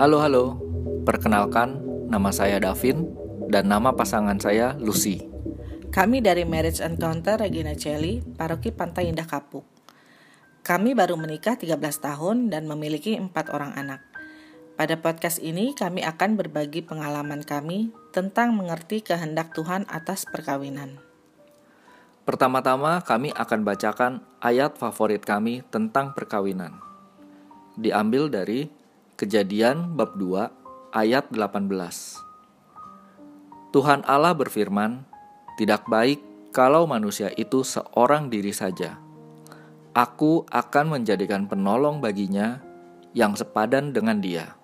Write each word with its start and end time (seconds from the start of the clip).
Halo 0.00 0.24
halo, 0.24 0.56
perkenalkan 1.04 1.84
nama 2.08 2.32
saya 2.32 2.56
Davin 2.56 3.12
dan 3.52 3.68
nama 3.68 3.92
pasangan 3.92 4.40
saya 4.40 4.72
Lucy. 4.80 5.20
Kami 5.92 6.24
dari 6.24 6.48
Marriage 6.48 6.80
Encounter 6.80 7.36
Regina 7.36 7.76
Celi, 7.76 8.24
Paroki 8.24 8.72
Pantai 8.72 9.12
Indah 9.12 9.28
Kapuk. 9.28 9.68
Kami 10.64 10.96
baru 10.96 11.20
menikah 11.20 11.60
13 11.60 11.76
tahun 11.76 12.48
dan 12.48 12.64
memiliki 12.64 13.20
empat 13.20 13.52
orang 13.52 13.76
anak. 13.76 14.00
Pada 14.80 14.96
podcast 14.96 15.44
ini 15.44 15.76
kami 15.76 16.00
akan 16.00 16.40
berbagi 16.40 16.80
pengalaman 16.80 17.44
kami 17.44 17.92
tentang 18.16 18.56
mengerti 18.56 19.04
kehendak 19.04 19.52
Tuhan 19.52 19.84
atas 19.92 20.24
perkawinan. 20.24 20.96
Pertama-tama 22.24 23.04
kami 23.04 23.28
akan 23.28 23.60
bacakan 23.60 24.24
ayat 24.40 24.80
favorit 24.80 25.20
kami 25.20 25.60
tentang 25.68 26.16
perkawinan. 26.16 26.93
Diambil 27.74 28.30
dari 28.30 28.70
Kejadian 29.14 29.94
bab 29.94 30.18
2 30.18 30.94
ayat 30.94 31.30
18. 31.30 31.70
Tuhan 33.74 34.06
Allah 34.06 34.34
berfirman, 34.34 35.02
"Tidak 35.58 35.86
baik 35.86 36.50
kalau 36.54 36.86
manusia 36.86 37.34
itu 37.34 37.66
seorang 37.66 38.30
diri 38.30 38.54
saja. 38.54 38.98
Aku 39.90 40.46
akan 40.50 40.98
menjadikan 40.98 41.50
penolong 41.50 41.98
baginya 41.98 42.62
yang 43.10 43.34
sepadan 43.34 43.90
dengan 43.90 44.22
dia." 44.22 44.54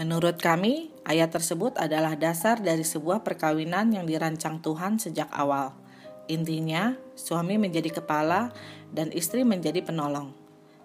Menurut 0.00 0.40
kami, 0.40 0.92
ayat 1.04 1.36
tersebut 1.36 1.76
adalah 1.76 2.16
dasar 2.16 2.56
dari 2.56 2.84
sebuah 2.88 3.20
perkawinan 3.20 3.92
yang 3.92 4.08
dirancang 4.08 4.64
Tuhan 4.64 4.96
sejak 4.96 5.28
awal. 5.28 5.76
Intinya, 6.24 6.96
suami 7.12 7.60
menjadi 7.60 8.00
kepala 8.00 8.48
dan 8.88 9.12
istri 9.12 9.44
menjadi 9.44 9.84
penolong. 9.84 10.39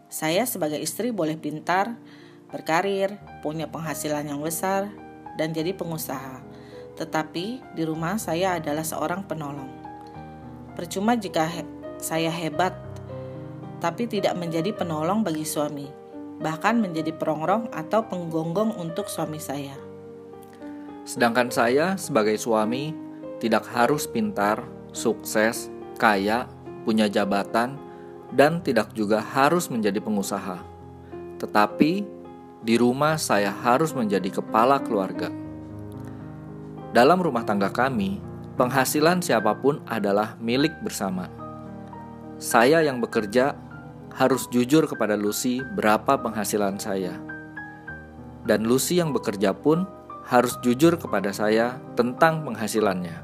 Saya 0.10 0.46
sebagai 0.46 0.78
istri 0.78 1.10
boleh 1.10 1.36
pintar, 1.36 1.98
berkarir, 2.54 3.18
punya 3.42 3.68
penghasilan 3.68 4.30
yang 4.30 4.40
besar, 4.40 4.88
dan 5.36 5.52
jadi 5.52 5.76
pengusaha. 5.76 6.42
Tetapi 6.96 7.76
di 7.76 7.84
rumah 7.84 8.16
saya 8.16 8.56
adalah 8.56 8.88
seorang 8.88 9.28
penolong. 9.28 9.68
Percuma 10.76 11.20
jika 11.20 11.44
he 11.48 11.64
saya 11.96 12.28
hebat, 12.28 12.76
tapi 13.80 14.08
tidak 14.08 14.36
menjadi 14.36 14.76
penolong 14.76 15.24
bagi 15.24 15.48
suami, 15.48 15.88
bahkan 16.44 16.80
menjadi 16.80 17.16
perongrong 17.16 17.72
atau 17.72 18.04
penggonggong 18.08 18.76
untuk 18.76 19.08
suami 19.08 19.40
saya. 19.40 19.76
Sedangkan 21.08 21.54
saya 21.54 21.96
sebagai 21.96 22.36
suami 22.36 22.92
tidak 23.40 23.68
harus 23.72 24.10
pintar, 24.10 24.66
sukses, 24.92 25.70
kaya, 26.02 26.50
punya 26.84 27.08
jabatan, 27.08 27.78
dan 28.34 28.64
tidak 28.64 28.96
juga 28.98 29.22
harus 29.22 29.70
menjadi 29.70 30.02
pengusaha. 30.02 30.62
Tetapi 31.38 31.92
di 32.66 32.76
rumah 32.82 33.20
saya 33.22 33.54
harus 33.54 33.94
menjadi 33.94 34.42
kepala 34.42 34.82
keluarga. 34.82 35.30
Dalam 36.96 37.22
rumah 37.22 37.44
tangga 37.44 37.70
kami, 37.70 38.24
penghasilan 38.56 39.20
siapa 39.22 39.54
pun 39.60 39.84
adalah 39.86 40.40
milik 40.40 40.74
bersama. 40.82 41.28
Saya 42.42 42.82
yang 42.82 43.04
bekerja 43.04 43.54
harus 44.16 44.48
jujur 44.48 44.88
kepada 44.88 45.20
Lucy 45.20 45.60
berapa 45.76 46.16
penghasilan 46.18 46.80
saya. 46.80 47.20
Dan 48.48 48.64
Lucy 48.64 48.98
yang 48.98 49.12
bekerja 49.12 49.52
pun 49.52 49.84
harus 50.26 50.56
jujur 50.64 50.96
kepada 50.98 51.36
saya 51.36 51.78
tentang 51.94 52.48
penghasilannya. 52.48 53.22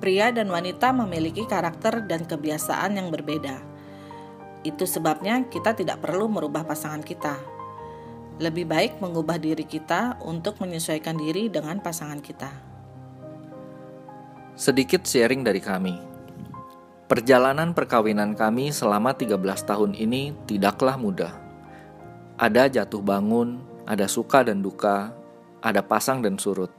Pria 0.00 0.32
dan 0.32 0.48
wanita 0.48 0.96
memiliki 0.96 1.44
karakter 1.44 2.08
dan 2.08 2.24
kebiasaan 2.24 2.96
yang 2.96 3.08
berbeda. 3.12 3.69
Itu 4.60 4.84
sebabnya 4.84 5.48
kita 5.48 5.72
tidak 5.72 6.04
perlu 6.04 6.28
merubah 6.28 6.68
pasangan 6.68 7.00
kita, 7.00 7.36
lebih 8.40 8.64
baik 8.68 9.00
mengubah 9.00 9.36
diri 9.36 9.68
kita 9.68 10.20
untuk 10.24 10.60
menyesuaikan 10.60 11.16
diri 11.16 11.52
dengan 11.52 11.80
pasangan 11.80 12.20
kita. 12.24 12.50
Sedikit 14.56 15.04
sharing 15.08 15.44
dari 15.44 15.60
kami. 15.60 15.96
Perjalanan 17.08 17.72
perkawinan 17.72 18.36
kami 18.38 18.70
selama 18.70 19.16
13 19.16 19.40
tahun 19.66 19.92
ini 19.96 20.36
tidaklah 20.44 20.94
mudah. 21.00 21.32
Ada 22.40 22.68
jatuh 22.68 23.02
bangun, 23.02 23.60
ada 23.88 24.06
suka 24.08 24.44
dan 24.46 24.62
duka, 24.62 25.12
ada 25.60 25.84
pasang 25.84 26.24
dan 26.24 26.40
surut. 26.40 26.72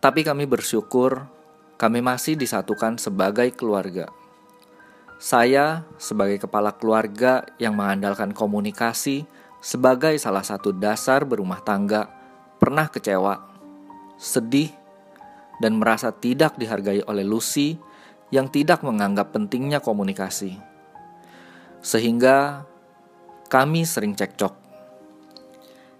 Tapi 0.00 0.20
kami 0.20 0.44
bersyukur 0.44 1.24
kami 1.80 2.04
masih 2.04 2.36
disatukan 2.38 3.00
sebagai 3.00 3.50
keluarga. 3.56 4.08
Saya 5.18 5.86
sebagai 5.96 6.42
kepala 6.42 6.74
keluarga 6.74 7.46
yang 7.56 7.78
mengandalkan 7.78 8.34
komunikasi 8.34 9.24
sebagai 9.64 10.12
salah 10.20 10.44
satu 10.44 10.74
dasar 10.74 11.24
berumah 11.24 11.64
tangga, 11.64 12.10
pernah 12.60 12.90
kecewa, 12.90 13.40
sedih, 14.20 14.68
dan 15.62 15.78
merasa 15.78 16.10
tidak 16.10 16.58
dihargai 16.58 17.00
oleh 17.06 17.24
Lucy 17.24 17.78
yang 18.34 18.50
tidak 18.50 18.82
menganggap 18.82 19.30
pentingnya 19.30 19.78
komunikasi. 19.78 20.58
Sehingga 21.80 22.66
kami 23.46 23.86
sering 23.86 24.18
cekcok. 24.18 24.64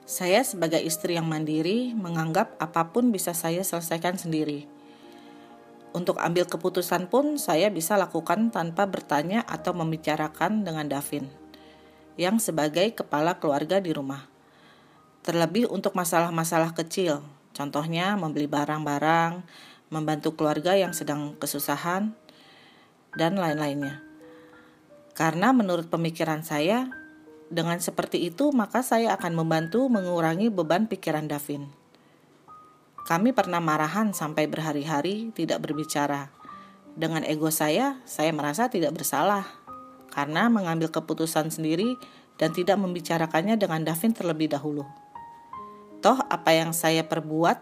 Saya 0.04 0.44
sebagai 0.44 0.84
istri 0.84 1.16
yang 1.16 1.24
mandiri 1.24 1.96
menganggap 1.96 2.60
apa 2.60 2.92
pun 2.92 3.08
bisa 3.08 3.32
saya 3.32 3.64
selesaikan 3.64 4.20
sendiri. 4.20 4.73
Untuk 5.94 6.18
ambil 6.18 6.50
keputusan 6.50 7.06
pun 7.06 7.38
saya 7.38 7.70
bisa 7.70 7.94
lakukan 7.94 8.50
tanpa 8.50 8.90
bertanya 8.90 9.46
atau 9.46 9.70
membicarakan 9.78 10.66
dengan 10.66 10.90
Davin 10.90 11.30
yang 12.18 12.42
sebagai 12.42 12.94
kepala 12.94 13.38
keluarga 13.38 13.78
di 13.78 13.94
rumah. 13.94 14.26
Terlebih 15.22 15.70
untuk 15.70 15.94
masalah-masalah 15.94 16.74
kecil, 16.74 17.22
contohnya 17.54 18.18
membeli 18.18 18.50
barang-barang, 18.50 19.46
membantu 19.90 20.34
keluarga 20.34 20.74
yang 20.74 20.90
sedang 20.90 21.38
kesusahan, 21.38 22.14
dan 23.14 23.38
lain-lainnya. 23.38 24.02
Karena 25.14 25.54
menurut 25.54 25.86
pemikiran 25.86 26.42
saya, 26.42 26.90
dengan 27.54 27.78
seperti 27.78 28.18
itu 28.26 28.50
maka 28.50 28.82
saya 28.82 29.14
akan 29.14 29.38
membantu 29.38 29.86
mengurangi 29.86 30.50
beban 30.50 30.90
pikiran 30.90 31.30
Davin. 31.30 31.83
Kami 33.04 33.36
pernah 33.36 33.60
marahan 33.60 34.16
sampai 34.16 34.48
berhari-hari 34.48 35.28
tidak 35.36 35.60
berbicara. 35.60 36.32
Dengan 36.96 37.20
ego 37.20 37.52
saya, 37.52 38.00
saya 38.08 38.32
merasa 38.32 38.72
tidak 38.72 38.96
bersalah 38.96 39.44
karena 40.08 40.48
mengambil 40.48 40.88
keputusan 40.88 41.52
sendiri 41.52 42.00
dan 42.40 42.56
tidak 42.56 42.80
membicarakannya 42.80 43.60
dengan 43.60 43.84
Davin 43.84 44.16
terlebih 44.16 44.48
dahulu. 44.48 44.88
Toh 46.00 46.16
apa 46.16 46.56
yang 46.56 46.72
saya 46.72 47.04
perbuat 47.04 47.60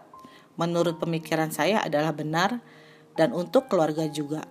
menurut 0.55 0.95
pemikiran 1.03 1.51
saya 1.51 1.83
adalah 1.83 2.15
benar 2.15 2.63
dan 3.19 3.35
untuk 3.35 3.67
keluarga 3.67 4.07
juga. 4.07 4.47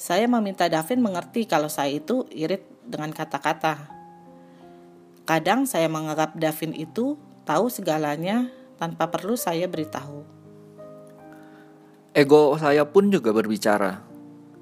Saya 0.00 0.24
meminta 0.32 0.64
Davin 0.72 1.04
mengerti 1.04 1.44
kalau 1.44 1.68
saya 1.68 1.92
itu 1.92 2.24
irit 2.32 2.64
dengan 2.88 3.12
kata-kata. 3.12 3.84
Kadang 5.28 5.68
saya 5.68 5.92
menganggap 5.92 6.40
Davin 6.40 6.72
itu 6.72 7.20
tahu 7.44 7.68
segalanya 7.68 8.61
tanpa 8.76 9.08
perlu 9.08 9.34
saya 9.34 9.66
beritahu. 9.66 10.24
Ego 12.12 12.54
saya 12.60 12.84
pun 12.84 13.08
juga 13.08 13.32
berbicara 13.32 14.12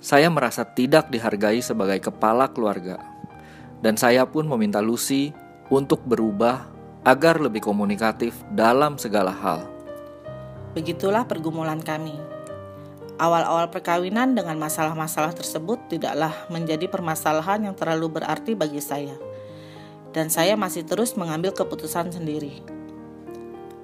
saya 0.00 0.32
merasa 0.32 0.65
tidak 0.65 1.12
dihargai 1.12 1.60
sebagai 1.60 2.00
kepala 2.00 2.48
keluarga, 2.48 2.97
dan 3.84 4.00
saya 4.00 4.25
pun 4.25 4.48
meminta 4.48 4.81
Lucy 4.81 5.28
untuk 5.69 6.00
berubah 6.09 6.65
agar 7.04 7.37
lebih 7.37 7.60
komunikatif 7.60 8.32
dalam 8.56 8.97
segala 8.97 9.28
hal. 9.28 9.69
Begitulah 10.72 11.28
pergumulan 11.28 11.84
kami. 11.84 12.16
Awal-awal 13.21 13.69
perkawinan 13.69 14.32
dengan 14.32 14.56
masalah-masalah 14.56 15.37
tersebut 15.37 15.92
tidaklah 15.92 16.32
menjadi 16.48 16.88
permasalahan 16.88 17.69
yang 17.69 17.77
terlalu 17.77 18.25
berarti 18.25 18.56
bagi 18.56 18.81
saya, 18.81 19.21
dan 20.16 20.32
saya 20.32 20.56
masih 20.56 20.88
terus 20.88 21.12
mengambil 21.12 21.53
keputusan 21.53 22.09
sendiri. 22.09 22.65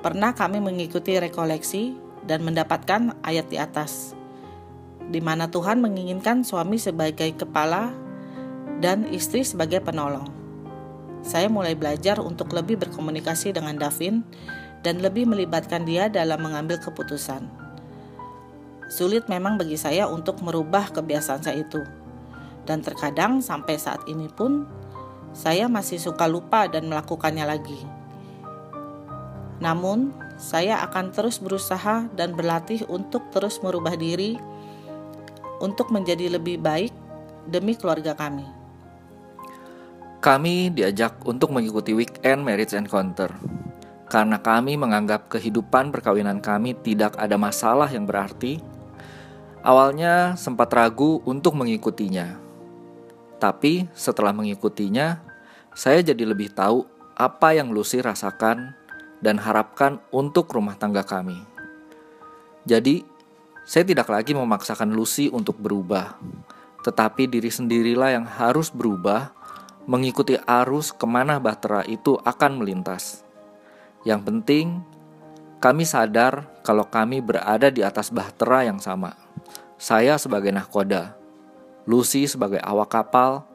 Pernah 0.06 0.38
kami 0.38 0.62
mengikuti 0.62 1.18
rekoleksi 1.18 1.98
dan 2.30 2.46
mendapatkan 2.46 3.18
ayat 3.26 3.50
di 3.50 3.58
atas 3.58 4.14
di 5.10 5.18
mana 5.22 5.50
Tuhan 5.50 5.82
menginginkan 5.82 6.46
suami 6.46 6.78
sebagai 6.78 7.34
kepala 7.34 7.90
dan 8.78 9.06
istri 9.10 9.42
sebagai 9.42 9.82
penolong. 9.82 10.30
Saya 11.26 11.50
mulai 11.50 11.74
belajar 11.74 12.22
untuk 12.22 12.54
lebih 12.54 12.78
berkomunikasi 12.78 13.50
dengan 13.50 13.82
Davin 13.82 14.22
dan 14.86 15.02
lebih 15.02 15.26
melibatkan 15.26 15.82
dia 15.82 16.06
dalam 16.06 16.38
mengambil 16.38 16.78
keputusan. 16.78 17.42
Sulit 18.86 19.26
memang 19.26 19.58
bagi 19.58 19.74
saya 19.74 20.06
untuk 20.06 20.38
merubah 20.38 20.86
kebiasaan 20.94 21.42
saya 21.42 21.66
itu. 21.66 21.82
Dan 22.62 22.78
terkadang 22.78 23.42
sampai 23.42 23.74
saat 23.74 24.06
ini 24.06 24.30
pun 24.30 24.70
saya 25.34 25.66
masih 25.66 25.98
suka 25.98 26.30
lupa 26.30 26.70
dan 26.70 26.86
melakukannya 26.86 27.42
lagi. 27.42 27.95
Namun, 29.58 30.12
saya 30.36 30.84
akan 30.84 31.16
terus 31.16 31.40
berusaha 31.40 32.08
dan 32.12 32.36
berlatih 32.36 32.84
untuk 32.92 33.24
terus 33.32 33.60
merubah 33.64 33.96
diri 33.96 34.36
untuk 35.64 35.88
menjadi 35.88 36.36
lebih 36.36 36.60
baik 36.60 36.92
demi 37.48 37.72
keluarga 37.72 38.12
kami. 38.12 38.44
Kami 40.20 40.74
diajak 40.74 41.22
untuk 41.24 41.54
mengikuti 41.54 41.96
weekend 41.96 42.44
marriage 42.44 42.76
encounter 42.76 43.30
karena 44.06 44.38
kami 44.38 44.76
menganggap 44.76 45.30
kehidupan 45.32 45.90
perkawinan 45.90 46.38
kami 46.38 46.76
tidak 46.84 47.16
ada 47.16 47.38
masalah 47.38 47.88
yang 47.88 48.04
berarti. 48.04 48.60
Awalnya 49.66 50.38
sempat 50.38 50.70
ragu 50.70 51.18
untuk 51.26 51.58
mengikutinya, 51.58 52.38
tapi 53.42 53.90
setelah 53.98 54.30
mengikutinya, 54.30 55.20
saya 55.74 56.06
jadi 56.06 56.22
lebih 56.22 56.54
tahu 56.54 56.86
apa 57.18 57.52
yang 57.52 57.74
Lucy 57.74 57.98
rasakan 57.98 58.78
dan 59.20 59.40
harapkan 59.40 60.00
untuk 60.12 60.50
rumah 60.52 60.76
tangga 60.76 61.04
kami. 61.04 61.36
Jadi, 62.66 63.06
saya 63.66 63.82
tidak 63.82 64.10
lagi 64.10 64.34
memaksakan 64.34 64.94
Lucy 64.94 65.26
untuk 65.30 65.58
berubah, 65.58 66.18
tetapi 66.86 67.26
diri 67.26 67.50
sendirilah 67.50 68.14
yang 68.14 68.26
harus 68.26 68.70
berubah 68.70 69.34
mengikuti 69.86 70.34
arus 70.38 70.90
ke 70.90 71.06
mana 71.06 71.38
bahtera 71.38 71.86
itu 71.86 72.18
akan 72.22 72.62
melintas. 72.62 73.22
Yang 74.06 74.20
penting, 74.22 74.66
kami 75.58 75.82
sadar 75.82 76.46
kalau 76.62 76.86
kami 76.86 77.18
berada 77.18 77.70
di 77.74 77.82
atas 77.82 78.10
bahtera 78.14 78.66
yang 78.66 78.78
sama. 78.78 79.18
Saya 79.78 80.14
sebagai 80.14 80.54
nahkoda, 80.54 81.18
Lucy 81.86 82.26
sebagai 82.26 82.62
awak 82.62 82.94
kapal, 82.94 83.46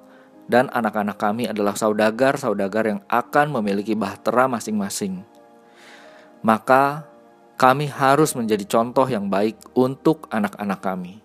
dan 0.52 0.68
anak-anak 0.76 1.16
kami 1.16 1.48
adalah 1.48 1.76
saudagar-saudagar 1.76 2.84
yang 2.84 3.02
akan 3.08 3.56
memiliki 3.60 3.96
bahtera 3.96 4.52
masing-masing. 4.52 5.24
Maka, 6.42 7.06
kami 7.62 7.86
harus 7.86 8.34
menjadi 8.34 8.66
contoh 8.66 9.06
yang 9.06 9.30
baik 9.30 9.58
untuk 9.78 10.26
anak-anak 10.34 10.82
kami. 10.82 11.22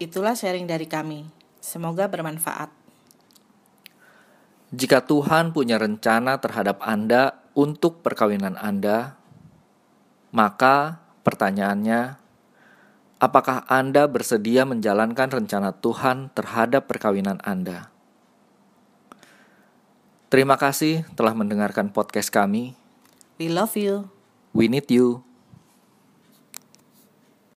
Itulah 0.00 0.32
sharing 0.32 0.64
dari 0.64 0.88
kami. 0.88 1.28
Semoga 1.60 2.08
bermanfaat. 2.08 2.72
Jika 4.74 5.04
Tuhan 5.04 5.52
punya 5.54 5.78
rencana 5.78 6.40
terhadap 6.40 6.82
Anda 6.82 7.44
untuk 7.54 8.02
perkawinan 8.02 8.58
Anda, 8.58 9.14
maka 10.34 10.98
pertanyaannya, 11.22 12.18
apakah 13.22 13.62
Anda 13.70 14.10
bersedia 14.10 14.66
menjalankan 14.66 15.30
rencana 15.30 15.70
Tuhan 15.78 16.34
terhadap 16.34 16.90
perkawinan 16.90 17.38
Anda? 17.46 17.92
Terima 20.26 20.58
kasih 20.58 21.06
telah 21.14 21.38
mendengarkan 21.38 21.94
podcast 21.94 22.34
kami. 22.34 22.74
We 23.38 23.48
love 23.48 23.76
you. 23.76 24.10
We 24.52 24.68
need 24.68 24.90
you. 24.90 25.24